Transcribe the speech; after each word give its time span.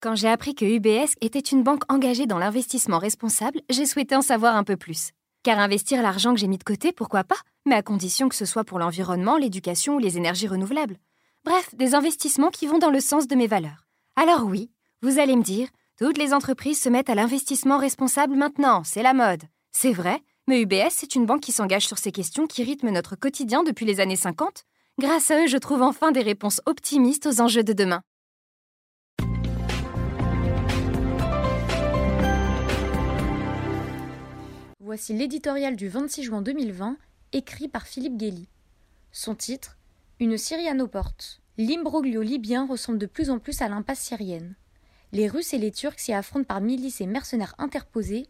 Quand 0.00 0.14
j'ai 0.14 0.28
appris 0.28 0.54
que 0.54 0.64
UBS 0.64 1.14
était 1.20 1.40
une 1.40 1.64
banque 1.64 1.82
engagée 1.88 2.26
dans 2.26 2.38
l'investissement 2.38 2.98
responsable, 2.98 3.62
j'ai 3.68 3.84
souhaité 3.84 4.14
en 4.14 4.22
savoir 4.22 4.54
un 4.54 4.62
peu 4.62 4.76
plus. 4.76 5.10
Car 5.42 5.58
investir 5.58 6.02
l'argent 6.02 6.32
que 6.32 6.38
j'ai 6.38 6.46
mis 6.46 6.56
de 6.56 6.62
côté, 6.62 6.92
pourquoi 6.92 7.24
pas 7.24 7.38
Mais 7.66 7.74
à 7.74 7.82
condition 7.82 8.28
que 8.28 8.36
ce 8.36 8.44
soit 8.44 8.62
pour 8.62 8.78
l'environnement, 8.78 9.36
l'éducation 9.36 9.96
ou 9.96 9.98
les 9.98 10.16
énergies 10.16 10.46
renouvelables. 10.46 10.98
Bref, 11.44 11.74
des 11.74 11.96
investissements 11.96 12.50
qui 12.50 12.68
vont 12.68 12.78
dans 12.78 12.90
le 12.90 13.00
sens 13.00 13.26
de 13.26 13.34
mes 13.34 13.48
valeurs. 13.48 13.88
Alors 14.14 14.44
oui, 14.44 14.70
vous 15.02 15.18
allez 15.18 15.34
me 15.34 15.42
dire, 15.42 15.66
toutes 15.98 16.18
les 16.18 16.32
entreprises 16.32 16.80
se 16.80 16.88
mettent 16.88 17.10
à 17.10 17.16
l'investissement 17.16 17.78
responsable 17.78 18.36
maintenant, 18.36 18.84
c'est 18.84 19.02
la 19.02 19.14
mode. 19.14 19.42
C'est 19.72 19.92
vrai, 19.92 20.22
mais 20.46 20.62
UBS, 20.62 20.90
c'est 20.92 21.16
une 21.16 21.26
banque 21.26 21.40
qui 21.40 21.50
s'engage 21.50 21.88
sur 21.88 21.98
ces 21.98 22.12
questions 22.12 22.46
qui 22.46 22.62
rythment 22.62 22.92
notre 22.92 23.16
quotidien 23.16 23.64
depuis 23.64 23.84
les 23.84 23.98
années 23.98 24.14
50. 24.14 24.62
Grâce 25.00 25.32
à 25.32 25.42
eux, 25.42 25.48
je 25.48 25.58
trouve 25.58 25.82
enfin 25.82 26.12
des 26.12 26.22
réponses 26.22 26.60
optimistes 26.66 27.26
aux 27.26 27.40
enjeux 27.40 27.64
de 27.64 27.72
demain. 27.72 28.02
Voici 34.88 35.12
l'éditorial 35.12 35.76
du 35.76 35.86
26 35.86 36.22
juin 36.22 36.40
2020, 36.40 36.96
écrit 37.34 37.68
par 37.68 37.86
Philippe 37.86 38.16
Guély. 38.16 38.48
Son 39.12 39.34
titre 39.34 39.76
Une 40.18 40.38
Syrienne 40.38 40.80
aux 40.80 40.88
portes. 40.88 41.42
L'imbroglio 41.58 42.22
libyen 42.22 42.66
ressemble 42.66 42.96
de 42.96 43.04
plus 43.04 43.28
en 43.28 43.38
plus 43.38 43.60
à 43.60 43.68
l'impasse 43.68 44.00
syrienne. 44.00 44.54
Les 45.12 45.28
Russes 45.28 45.52
et 45.52 45.58
les 45.58 45.72
Turcs 45.72 45.98
s'y 45.98 46.14
affrontent 46.14 46.46
par 46.46 46.62
milices 46.62 47.02
et 47.02 47.06
mercenaires 47.06 47.54
interposés, 47.58 48.28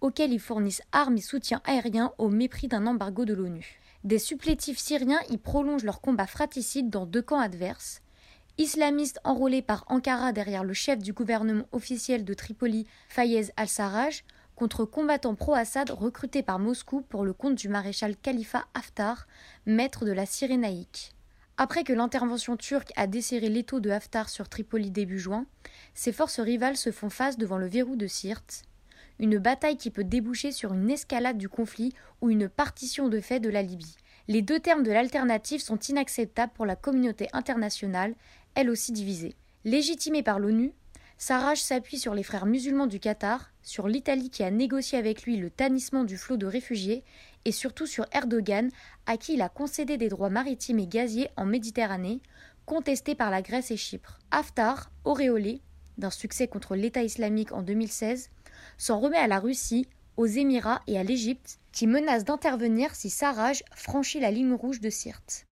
auxquels 0.00 0.32
ils 0.32 0.38
fournissent 0.38 0.82
armes 0.92 1.16
et 1.16 1.20
soutien 1.20 1.60
aérien 1.64 2.12
au 2.18 2.28
mépris 2.28 2.68
d'un 2.68 2.86
embargo 2.86 3.24
de 3.24 3.34
l'ONU. 3.34 3.80
Des 4.04 4.20
supplétifs 4.20 4.78
syriens 4.78 5.18
y 5.28 5.38
prolongent 5.38 5.82
leur 5.82 6.00
combat 6.00 6.28
fratricide 6.28 6.88
dans 6.88 7.06
deux 7.06 7.22
camps 7.22 7.40
adverses. 7.40 8.00
Islamistes 8.58 9.18
enrôlés 9.24 9.60
par 9.60 9.84
Ankara 9.88 10.30
derrière 10.30 10.62
le 10.62 10.72
chef 10.72 11.00
du 11.00 11.12
gouvernement 11.12 11.66
officiel 11.72 12.24
de 12.24 12.32
Tripoli, 12.32 12.86
Fayez 13.08 13.46
al-Sarraj, 13.56 14.22
contre 14.56 14.86
combattants 14.86 15.34
pro-Assad 15.34 15.90
recrutés 15.90 16.42
par 16.42 16.58
Moscou 16.58 17.02
pour 17.02 17.24
le 17.24 17.34
compte 17.34 17.54
du 17.54 17.68
maréchal 17.68 18.16
Khalifa 18.16 18.64
Haftar, 18.74 19.28
maître 19.66 20.06
de 20.06 20.12
la 20.12 20.24
Cyrénaïque. 20.24 21.12
Après 21.58 21.84
que 21.84 21.92
l'intervention 21.92 22.56
turque 22.56 22.92
a 22.96 23.06
desserré 23.06 23.50
l'étau 23.50 23.80
de 23.80 23.90
Haftar 23.90 24.30
sur 24.30 24.48
Tripoli 24.48 24.90
début 24.90 25.18
juin, 25.18 25.46
ses 25.94 26.12
forces 26.12 26.40
rivales 26.40 26.76
se 26.76 26.90
font 26.90 27.10
face 27.10 27.36
devant 27.36 27.58
le 27.58 27.68
verrou 27.68 27.96
de 27.96 28.06
Sirte, 28.06 28.62
une 29.18 29.38
bataille 29.38 29.76
qui 29.76 29.90
peut 29.90 30.04
déboucher 30.04 30.52
sur 30.52 30.72
une 30.72 30.90
escalade 30.90 31.38
du 31.38 31.48
conflit 31.48 31.92
ou 32.20 32.30
une 32.30 32.48
partition 32.48 33.08
de 33.08 33.20
fait 33.20 33.40
de 33.40 33.48
la 33.48 33.62
Libye. 33.62 33.96
Les 34.28 34.42
deux 34.42 34.58
termes 34.58 34.82
de 34.82 34.90
l'alternative 34.90 35.60
sont 35.60 35.78
inacceptables 35.78 36.52
pour 36.54 36.66
la 36.66 36.76
communauté 36.76 37.28
internationale, 37.32 38.14
elle 38.54 38.70
aussi 38.70 38.92
divisée. 38.92 39.36
Légitimée 39.64 40.22
par 40.22 40.38
l'ONU, 40.38 40.72
Sarraj 41.18 41.58
s'appuie 41.58 41.98
sur 41.98 42.14
les 42.14 42.22
frères 42.22 42.44
musulmans 42.44 42.86
du 42.86 43.00
Qatar, 43.00 43.50
sur 43.62 43.88
l'Italie 43.88 44.28
qui 44.28 44.42
a 44.42 44.50
négocié 44.50 44.98
avec 44.98 45.22
lui 45.22 45.38
le 45.38 45.50
tannissement 45.50 46.04
du 46.04 46.18
flot 46.18 46.36
de 46.36 46.46
réfugiés, 46.46 47.04
et 47.46 47.52
surtout 47.52 47.86
sur 47.86 48.06
Erdogan, 48.12 48.70
à 49.06 49.16
qui 49.16 49.34
il 49.34 49.42
a 49.42 49.48
concédé 49.48 49.96
des 49.96 50.08
droits 50.08 50.28
maritimes 50.28 50.78
et 50.78 50.86
gaziers 50.86 51.30
en 51.36 51.46
Méditerranée, 51.46 52.20
contestés 52.66 53.14
par 53.14 53.30
la 53.30 53.40
Grèce 53.40 53.70
et 53.70 53.76
Chypre. 53.76 54.18
Haftar, 54.30 54.90
auréolé 55.04 55.62
d'un 55.96 56.10
succès 56.10 56.48
contre 56.48 56.76
l'État 56.76 57.02
islamique 57.02 57.52
en 57.52 57.62
2016, 57.62 58.28
s'en 58.76 59.00
remet 59.00 59.16
à 59.16 59.26
la 59.26 59.38
Russie, 59.38 59.88
aux 60.18 60.26
Émirats 60.26 60.82
et 60.86 60.98
à 60.98 61.02
l'Égypte, 61.02 61.58
qui 61.72 61.86
menacent 61.86 62.24
d'intervenir 62.24 62.94
si 62.94 63.08
Sarraj 63.08 63.62
franchit 63.74 64.20
la 64.20 64.30
ligne 64.30 64.52
rouge 64.52 64.80
de 64.80 64.90
Sirte. 64.90 65.46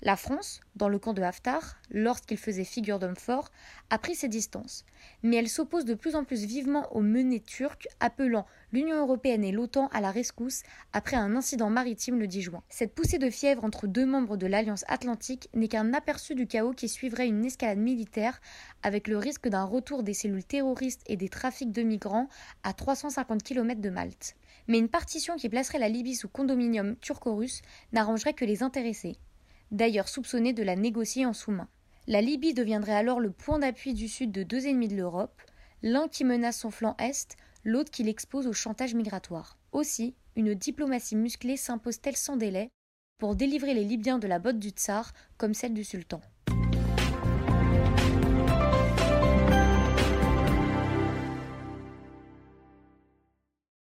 La 0.00 0.14
France, 0.14 0.60
dans 0.76 0.88
le 0.88 1.00
camp 1.00 1.12
de 1.12 1.22
Haftar, 1.22 1.76
lorsqu'il 1.90 2.36
faisait 2.36 2.62
figure 2.62 3.00
d'homme 3.00 3.16
fort, 3.16 3.50
a 3.90 3.98
pris 3.98 4.14
ses 4.14 4.28
distances, 4.28 4.84
mais 5.24 5.34
elle 5.34 5.48
s'oppose 5.48 5.84
de 5.84 5.94
plus 5.94 6.14
en 6.14 6.22
plus 6.22 6.44
vivement 6.44 6.86
aux 6.94 7.00
menées 7.00 7.40
turques, 7.40 7.88
appelant 7.98 8.46
l'Union 8.70 8.96
européenne 8.96 9.42
et 9.42 9.50
l'OTAN 9.50 9.88
à 9.88 10.00
la 10.00 10.12
rescousse 10.12 10.62
après 10.92 11.16
un 11.16 11.34
incident 11.34 11.68
maritime 11.68 12.20
le 12.20 12.28
10 12.28 12.42
juin. 12.42 12.62
Cette 12.68 12.94
poussée 12.94 13.18
de 13.18 13.28
fièvre 13.28 13.64
entre 13.64 13.88
deux 13.88 14.06
membres 14.06 14.36
de 14.36 14.46
l'Alliance 14.46 14.84
atlantique 14.86 15.48
n'est 15.52 15.66
qu'un 15.66 15.92
aperçu 15.92 16.36
du 16.36 16.46
chaos 16.46 16.74
qui 16.74 16.88
suivrait 16.88 17.26
une 17.26 17.44
escalade 17.44 17.78
militaire, 17.78 18.40
avec 18.84 19.08
le 19.08 19.18
risque 19.18 19.48
d'un 19.48 19.64
retour 19.64 20.04
des 20.04 20.14
cellules 20.14 20.44
terroristes 20.44 21.02
et 21.08 21.16
des 21.16 21.28
trafics 21.28 21.72
de 21.72 21.82
migrants 21.82 22.28
à 22.62 22.72
350 22.72 23.42
km 23.42 23.80
de 23.80 23.90
Malte. 23.90 24.36
Mais 24.68 24.78
une 24.78 24.88
partition 24.88 25.34
qui 25.34 25.48
placerait 25.48 25.80
la 25.80 25.88
Libye 25.88 26.14
sous 26.14 26.28
condominium 26.28 26.94
turco-russe 26.98 27.62
n'arrangerait 27.92 28.34
que 28.34 28.44
les 28.44 28.62
intéressés 28.62 29.18
d'ailleurs 29.70 30.08
soupçonné 30.08 30.52
de 30.52 30.62
la 30.62 30.76
négocier 30.76 31.26
en 31.26 31.32
sous-main. 31.32 31.68
La 32.06 32.20
Libye 32.20 32.54
deviendrait 32.54 32.94
alors 32.94 33.20
le 33.20 33.30
point 33.30 33.58
d'appui 33.58 33.92
du 33.92 34.08
sud 34.08 34.32
de 34.32 34.42
deux 34.42 34.66
ennemis 34.66 34.88
de 34.88 34.96
l'Europe, 34.96 35.42
l'un 35.82 36.08
qui 36.08 36.24
menace 36.24 36.58
son 36.58 36.70
flanc 36.70 36.96
est, 36.98 37.36
l'autre 37.64 37.90
qui 37.90 38.02
l'expose 38.02 38.46
au 38.46 38.52
chantage 38.52 38.94
migratoire. 38.94 39.58
Aussi, 39.72 40.14
une 40.36 40.54
diplomatie 40.54 41.16
musclée 41.16 41.56
s'impose-t-elle 41.56 42.16
sans 42.16 42.36
délai 42.36 42.70
pour 43.18 43.34
délivrer 43.34 43.74
les 43.74 43.84
Libyens 43.84 44.18
de 44.18 44.28
la 44.28 44.38
botte 44.38 44.58
du 44.58 44.70
tsar 44.70 45.12
comme 45.36 45.54
celle 45.54 45.74
du 45.74 45.84
sultan. 45.84 46.20